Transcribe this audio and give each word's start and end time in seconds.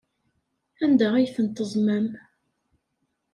Anda 0.83 1.07
ay 1.15 1.27
tent-teẓẓmem? 1.35 2.07